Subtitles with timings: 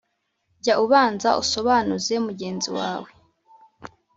[0.63, 3.09] Jya ubanza usobanuze mugenzi wawe,